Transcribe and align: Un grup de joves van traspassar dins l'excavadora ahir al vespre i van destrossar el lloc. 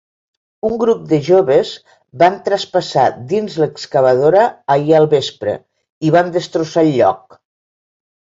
Un 0.67 0.71
grup 0.83 1.01
de 1.09 1.17
joves 1.25 1.73
van 2.21 2.37
traspassar 2.47 3.03
dins 3.33 3.57
l'excavadora 3.63 4.45
ahir 4.77 4.97
al 5.01 5.07
vespre 5.11 5.55
i 6.09 6.13
van 6.19 6.33
destrossar 6.39 6.85
el 6.89 6.97
lloc. 6.97 7.39